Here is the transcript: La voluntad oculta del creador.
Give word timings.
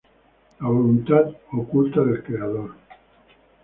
La 0.59 0.67
voluntad 0.67 1.29
oculta 1.51 2.01
del 2.03 2.23
creador. 2.23 2.73